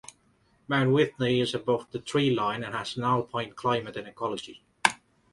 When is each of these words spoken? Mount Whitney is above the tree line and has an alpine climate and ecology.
Mount 0.67 0.93
Whitney 0.93 1.39
is 1.41 1.53
above 1.53 1.91
the 1.91 1.99
tree 1.99 2.31
line 2.31 2.63
and 2.63 2.73
has 2.73 2.97
an 2.97 3.03
alpine 3.03 3.53
climate 3.53 3.95
and 3.95 4.07
ecology. 4.07 4.63